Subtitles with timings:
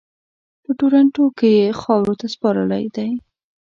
[0.63, 3.09] په ټورنټو کې یې خاورو ته سپارلی دی.